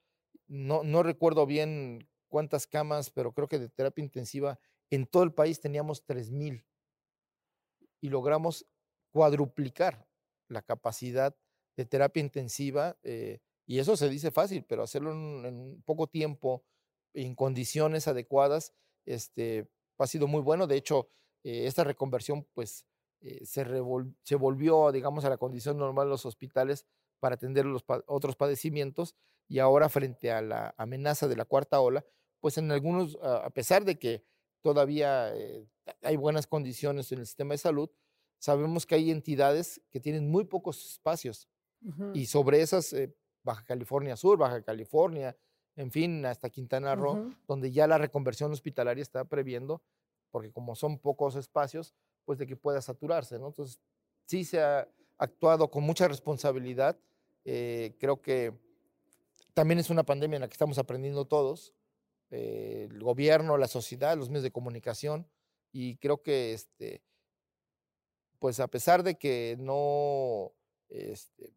[0.47, 5.59] no, recuerdo bien cuántas camas, pero creo que de terapia intensiva en todo el país
[5.59, 6.65] teníamos 3.000
[8.01, 8.65] y logramos
[9.11, 10.07] cuadruplicar
[10.47, 11.35] la capacidad
[11.77, 16.65] de terapia intensiva, eh, y eso se dice fácil, pero hacerlo en, poco tiempo,
[17.13, 18.73] en condiciones adecuadas,
[19.05, 20.67] este, ha sido muy bueno.
[20.67, 21.07] De hecho,
[21.43, 22.85] eh, esta reconversión, pues,
[23.21, 23.65] eh, se,
[24.23, 26.85] se volvió, digamos, a la condición normal de los hospitales
[27.19, 29.15] para atender los otros padecimientos,
[29.47, 32.05] y ahora frente a la amenaza de la cuarta ola,
[32.39, 34.25] pues en algunos, a pesar de que
[34.61, 35.31] todavía
[36.01, 37.89] hay buenas condiciones en el sistema de salud,
[38.39, 41.49] sabemos que hay entidades que tienen muy pocos espacios
[42.13, 45.35] y sobre esas, eh, Baja California Sur, Baja California,
[45.75, 49.81] en fin, hasta Quintana Roo, donde ya la reconversión hospitalaria está previendo,
[50.29, 51.95] porque como son pocos espacios,
[52.31, 53.47] pues de que pueda saturarse, ¿no?
[53.47, 53.77] Entonces,
[54.25, 56.97] sí se ha actuado con mucha responsabilidad.
[57.43, 58.53] Eh, creo que
[59.53, 61.75] también es una pandemia en la que estamos aprendiendo todos,
[62.29, 65.27] eh, el gobierno, la sociedad, los medios de comunicación,
[65.73, 67.03] y creo que, este,
[68.39, 70.53] pues a pesar de que no,
[70.87, 71.53] este,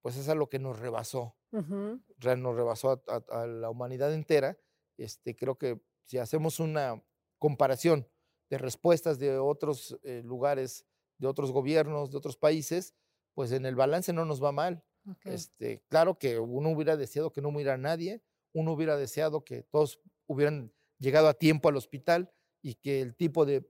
[0.00, 4.56] pues es lo que nos rebasó, nos rebasó a, la humanidad entera.
[4.96, 7.04] Este, creo que si hacemos una
[7.38, 8.08] comparación
[8.50, 10.86] de respuestas de otros eh, lugares,
[11.18, 12.94] de otros gobiernos, de otros países,
[13.34, 14.84] pues en el balance no nos va mal.
[15.24, 18.22] Este, claro que uno hubiera deseado que no muriera nadie,
[18.54, 22.32] uno hubiera deseado que todos hubieran llegado a tiempo al hospital
[22.62, 23.68] y que el tipo de,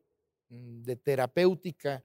[0.50, 2.04] mm, de terapéutica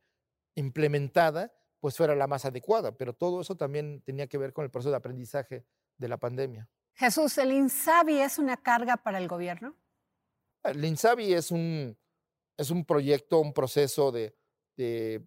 [0.56, 4.72] implementada pues fuera la más adecuada, pero todo eso también tenía que ver con el
[4.72, 5.66] proceso de aprendizaje
[5.98, 6.68] de la pandemia.
[6.94, 9.76] Jesús, ¿el INSABI es una carga para el gobierno?
[10.64, 11.98] El INSABI es un,
[12.60, 14.36] es un proyecto, un proceso de,
[14.76, 15.26] de,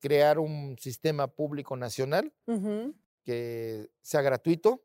[0.00, 2.34] crear un sistema público nacional
[3.24, 4.84] que sea gratuito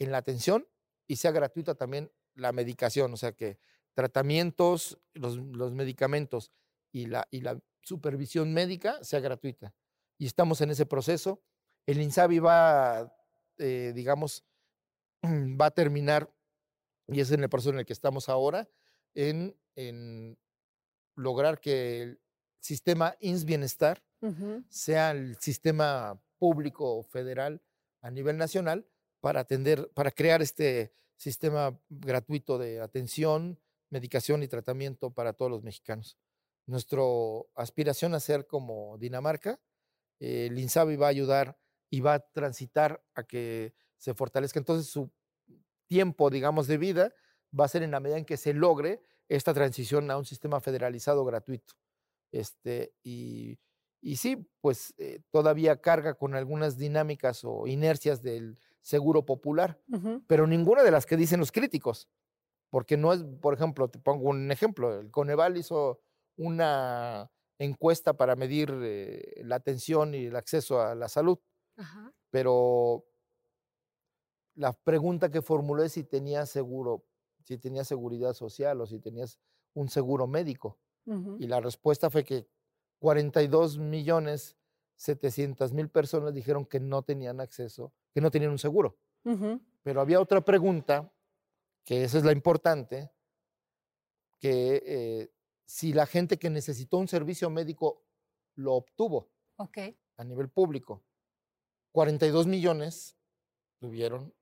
[0.00, 0.66] en la atención
[1.06, 3.58] y sea gratuita también la medicación, o sea que
[3.94, 6.50] tratamientos, los, los medicamentos
[6.90, 9.72] y la, y la supervisión médica sea gratuita.
[10.18, 11.40] Y estamos en ese proceso.
[11.86, 13.16] El INSABI va,
[13.58, 14.44] eh, digamos,
[15.24, 16.32] va a terminar,
[17.06, 18.68] y es en el proceso en el que estamos ahora,
[19.14, 20.36] en, en
[21.20, 22.20] lograr que el
[22.60, 24.02] sistema INS Bienestar
[24.68, 27.62] sea el sistema público federal
[28.02, 28.86] a nivel nacional
[29.20, 33.58] para atender, para crear este sistema gratuito de atención,
[33.88, 36.18] medicación y tratamiento para todos los mexicanos.
[36.66, 37.02] Nuestra
[37.54, 39.58] aspiración a ser como Dinamarca,
[40.18, 41.58] eh, el INSABI va a ayudar
[41.90, 44.58] y va a transitar a que se fortalezca.
[44.58, 45.10] Entonces su
[45.86, 47.14] tiempo, digamos, de vida
[47.58, 50.60] va a ser en la medida en que se logre esta transición a un sistema
[50.60, 51.74] federalizado gratuito.
[52.32, 53.58] Este, y,
[54.02, 59.80] y sí, pues eh, todavía carga con algunas dinámicas o inercias del seguro popular,
[60.26, 62.08] pero ninguna de las que dicen los críticos,
[62.70, 66.00] porque no es, por ejemplo, te pongo un ejemplo, el Coneval hizo
[66.36, 71.38] una encuesta para medir eh, la atención y el acceso a la salud,
[71.76, 72.12] Ajá.
[72.30, 73.06] pero
[74.54, 77.04] la pregunta que formuló es si tenías seguro,
[77.50, 79.40] si tenías seguridad social o si tenías
[79.74, 80.78] un seguro médico.
[81.40, 82.46] Y la respuesta fue que
[83.00, 84.56] 42 millones
[84.94, 88.98] 700 mil personas dijeron que no tenían acceso, que no tenían un seguro.
[89.82, 91.12] Pero había otra pregunta,
[91.84, 93.10] que esa es la importante,
[94.38, 95.32] que eh,
[95.66, 98.04] si la gente que necesitó un servicio médico
[98.54, 99.32] lo obtuvo
[100.18, 101.02] a nivel público,
[101.90, 103.16] 42 millones
[103.80, 104.32] tuvieron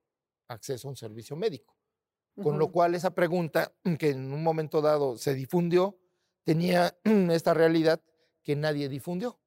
[0.47, 1.78] acceso a un servicio médico.
[2.41, 5.97] Con lo cual esa pregunta que en un momento dado se difundió,
[6.43, 6.97] tenía
[7.31, 8.01] esta realidad
[8.43, 9.39] que nadie difundió.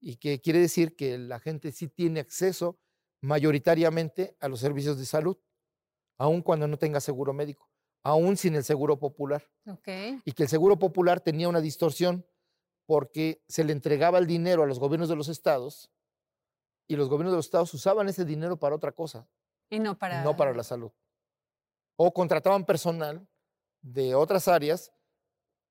[0.00, 2.78] Y que quiere decir que la gente sí tiene acceso
[3.20, 5.38] mayoritariamente a los servicios de salud,
[6.18, 7.68] aun cuando no tenga seguro médico,
[8.04, 9.48] aún sin el seguro popular.
[10.24, 12.26] Y que el seguro popular tenía una distorsión
[12.86, 15.90] porque se le entregaba el dinero a los gobiernos de los estados
[16.86, 19.28] y los gobiernos de los estados usaban ese dinero para otra cosa,
[19.68, 20.22] Y no para.
[20.22, 20.90] no para la salud.
[22.00, 23.26] O contrataban personal
[23.82, 24.92] de otras áreas,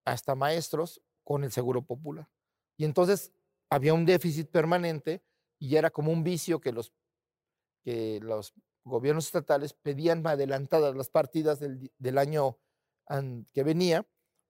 [0.06, 2.30] hasta maestros, con el seguro popular.
[2.78, 3.32] Y entonces
[3.70, 5.24] había un déficit permanente
[5.60, 6.94] y era como un vicio que los,
[7.84, 8.54] que los
[8.84, 12.58] gobiernos estatales pedían adelantadas las partidas del, del año
[13.54, 14.06] que venía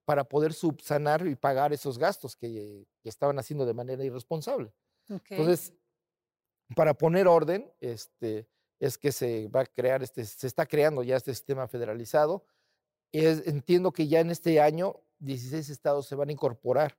[0.05, 4.73] para poder subsanar y pagar esos gastos que, que estaban haciendo de manera irresponsable.
[5.07, 5.73] Entonces,
[6.75, 8.47] para poner orden, este,
[8.79, 12.45] es que se va a crear, este, se está creando ya este sistema federalizado.
[13.11, 16.97] Es- entiendo que ya en este año 16 estados se van a incorporar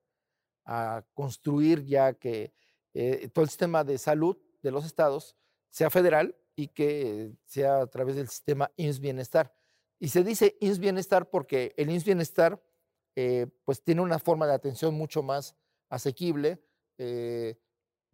[0.64, 2.52] a construir ya que
[2.94, 5.36] eh, todo el sistema de salud de los estados
[5.70, 9.54] sea federal y que sea a través del sistema IMSS Bienestar.
[10.00, 12.62] Y se dice IMSS Bienestar porque el IMSS Bienestar
[13.16, 15.54] eh, pues tiene una forma de atención mucho más
[15.88, 16.62] asequible.
[16.98, 17.56] eh,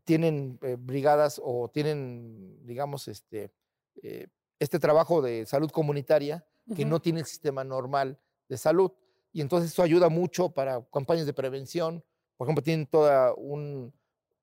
[0.04, 3.50] tienen eh, brigadas o tienen, digamos, este,
[4.02, 4.28] eh,
[4.58, 6.90] este trabajo de salud comunitaria que Ujú.
[6.90, 8.92] no tiene el sistema normal de salud.
[9.32, 12.04] Y entonces eso ayuda mucho para campañas de prevención.
[12.36, 13.92] Por ejemplo, tienen todo un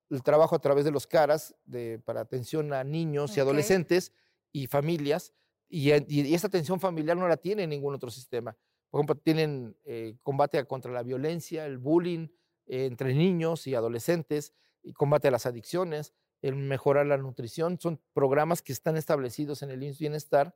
[0.10, 3.46] el trabajo a través de los caras de, para atención a niños y Ok.
[3.48, 4.12] adolescentes
[4.52, 5.34] y familias.
[5.70, 8.58] Y, en- y esa atención familiar no la tiene ningún otro sistema.
[8.90, 12.28] Por ejemplo, tienen eh, combate contra la violencia, el bullying
[12.66, 14.54] eh, entre niños y adolescentes,
[14.84, 17.80] y combate a las adicciones, el mejorar la nutrición.
[17.80, 20.56] Son programas que están establecidos en el IMSS Bienestar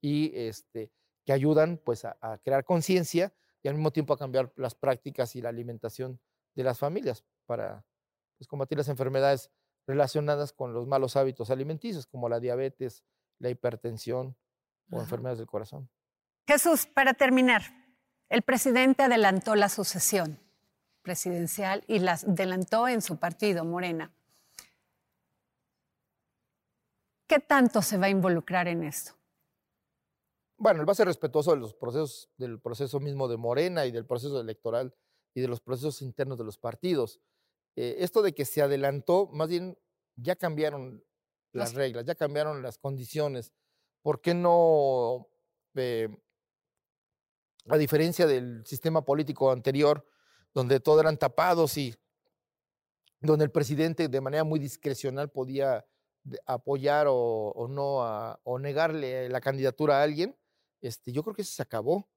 [0.00, 0.92] y este,
[1.24, 5.34] que ayudan pues, a, a crear conciencia y al mismo tiempo a cambiar las prácticas
[5.36, 6.20] y la alimentación
[6.54, 7.84] de las familias para
[8.38, 9.50] pues, combatir las enfermedades
[9.86, 13.04] relacionadas con los malos hábitos alimenticios, como la diabetes,
[13.38, 14.36] la hipertensión
[14.90, 15.04] o Ajá.
[15.04, 15.88] enfermedades del corazón.
[16.46, 17.62] Jesús, para terminar,
[18.28, 20.40] el presidente adelantó la sucesión
[21.06, 24.12] presidencial y la adelantó en su partido, Morena.
[27.28, 29.12] ¿Qué tanto se va a involucrar en esto?
[30.58, 33.92] Bueno, él va a ser respetuoso de los procesos, del proceso mismo de Morena y
[33.92, 34.96] del proceso electoral
[35.32, 37.20] y de los procesos internos de los partidos.
[37.76, 39.78] Eh, esto de que se adelantó, más bien
[40.16, 41.04] ya cambiaron
[41.52, 43.52] las reglas, ya cambiaron las condiciones.
[44.02, 45.28] ¿Por qué no,
[45.76, 46.08] eh,
[47.68, 50.04] a diferencia del sistema político anterior,
[50.56, 51.94] donde todo eran tapados y
[53.20, 55.84] donde el presidente de manera muy discrecional podía
[56.46, 60.34] apoyar o, no, o negarle la candidatura a alguien,
[60.80, 62.08] este, yo creo que eso se acabó.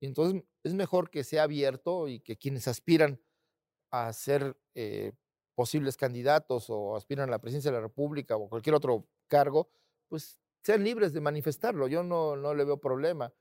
[0.00, 3.20] Entonces es mejor que sea abierto y que quienes aspiran
[3.90, 5.10] a ser eh,
[5.56, 9.68] posibles candidatos o aspiran a la presidencia de la República o cualquier otro cargo,
[10.06, 11.88] pues sean libres de manifestarlo.
[11.88, 13.34] Yo no, no le veo problema.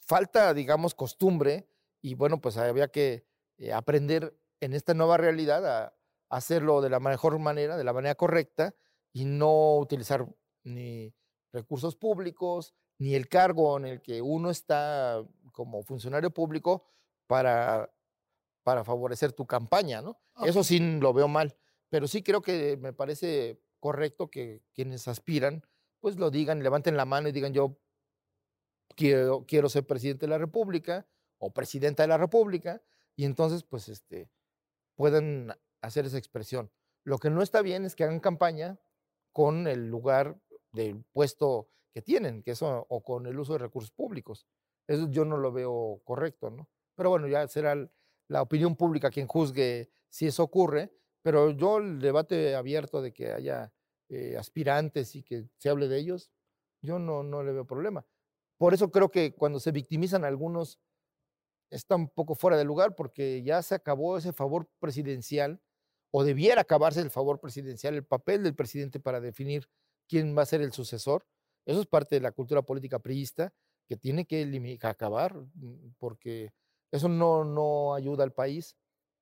[0.00, 1.68] Falta, digamos, costumbre
[2.02, 3.29] y bueno, pues había que
[3.60, 5.94] eh, aprender en esta nueva realidad a,
[6.30, 8.72] hacerlo de la mejor manera, de la manera correcta
[9.12, 10.26] y no utilizar
[10.62, 11.12] ni
[11.52, 16.84] recursos públicos, ni el cargo en el que uno está como funcionario público
[17.26, 17.92] para,
[18.62, 20.20] para favorecer tu campaña, ¿no?
[20.44, 21.56] Eso sí lo veo mal,
[21.88, 25.66] pero sí creo que me parece correcto que quienes aspiran,
[25.98, 27.76] pues lo digan, levanten la mano y digan yo
[28.94, 31.06] quiero, quiero ser presidente de la República
[31.38, 32.80] o presidenta de la República,
[33.20, 34.30] y entonces pues este,
[34.94, 35.52] puedan
[35.82, 36.70] hacer esa expresión.
[37.04, 38.80] Lo que no está bien es que hagan campaña
[39.30, 40.40] con el lugar
[40.72, 44.46] del puesto que tienen, que eso, o con el uso de recursos públicos.
[44.86, 46.70] Eso yo no lo veo correcto, ¿no?
[46.94, 47.76] Pero bueno, ya será
[48.28, 50.90] la opinión pública quien juzgue si eso ocurre,
[51.20, 53.70] pero yo el debate abierto de que haya
[54.08, 56.32] eh, aspirantes y que se hable de ellos,
[56.80, 58.06] yo no, no le veo problema.
[58.56, 60.80] Por eso creo que cuando se victimizan algunos
[61.70, 65.60] está un poco fuera de lugar porque ya se acabó ese favor presidencial
[66.10, 69.68] o debiera acabarse el favor presidencial, el papel del presidente para definir
[70.08, 71.24] quién va a ser el sucesor.
[71.64, 73.52] Eso es parte de la cultura política priista
[73.88, 76.52] que tiene que acabar mm, porque
[76.90, 78.76] eso no, no ayuda al país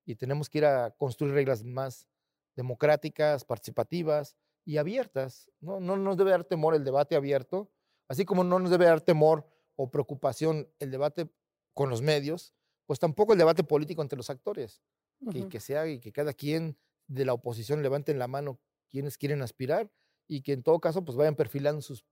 [0.07, 2.09] y tenemos que ir a construir reglas más
[2.57, 5.51] democráticas, participativas y abiertas.
[5.61, 7.71] No, no nos debe dar temor el debate abierto,
[8.09, 9.47] así como no nos debe dar temor
[9.77, 11.31] o preocupación el debate
[11.79, 12.57] con los medios,
[12.87, 14.83] pues tampoco el debate político entre los actores,
[15.31, 16.77] que, que sea y que cada quien
[17.07, 18.59] de la oposición levanten la mano
[18.91, 19.89] quienes quieren aspirar
[20.27, 22.05] y que en todo caso pues vayan perfilando sus,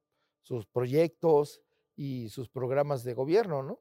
[0.42, 1.62] sus proyectos
[1.96, 3.80] y sus programas de gobierno, ¿no?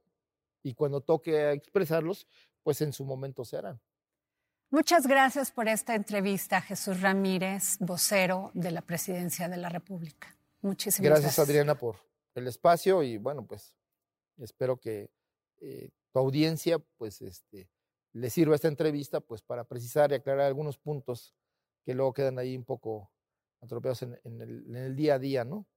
[0.63, 2.27] Y cuando toque expresarlos,
[2.63, 3.79] pues en su momento se harán.
[4.71, 10.35] Muchas gracias por esta entrevista, Jesús Ramírez, vocero de la Presidencia de la República.
[10.61, 11.35] Muchísimas gracias.
[11.35, 11.97] Gracias, Adriana, por
[12.33, 13.77] el espacio y bueno, pues
[14.39, 15.11] espero que
[15.61, 17.69] eh, tu audiencia, pues, este,
[18.13, 21.35] le sirva esta entrevista, pues, para precisar y aclarar algunos puntos
[21.85, 23.11] que luego quedan ahí un poco
[23.61, 25.67] atropellados en, el, día a día, ¿no?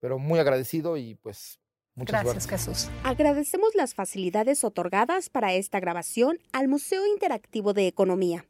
[0.00, 1.58] Pero muy agradecido y pues
[1.94, 2.90] Muchas gracias, Jesús.
[3.04, 8.44] Agradecemos las facilidades otorgadas para esta grabación al Museo Interactivo de Economía.